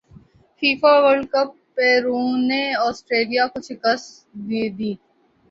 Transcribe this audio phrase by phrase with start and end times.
[0.61, 4.05] FIFA world cup Peru نے Australia کو شکست
[4.47, 4.91] دیدی